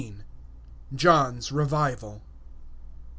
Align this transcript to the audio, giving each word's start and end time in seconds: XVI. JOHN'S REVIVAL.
XVI. 0.01 0.15
JOHN'S 0.95 1.51
REVIVAL. 1.51 2.23